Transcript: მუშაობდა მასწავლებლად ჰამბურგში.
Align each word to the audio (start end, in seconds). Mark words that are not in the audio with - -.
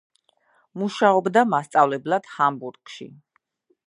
მუშაობდა 0.83 1.43
მასწავლებლად 1.51 2.31
ჰამბურგში. 2.39 3.09